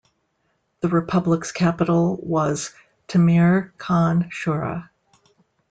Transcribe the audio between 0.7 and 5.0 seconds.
The Republic's capital was Temir-Khan-Shura.